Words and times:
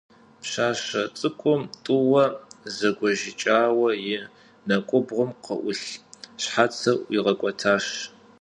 Пщащэ 0.41 1.03
цӀыкӀум 1.17 1.61
тӀууэ 1.83 2.25
зэгуэжьыкӀауэ 2.75 3.89
и 4.13 4.15
нэкӀубгъум 4.67 5.31
къыӀулъ 5.43 5.73
щхьэцыр 6.41 6.95
ӀуигъэкӀуэтащ. 7.09 7.85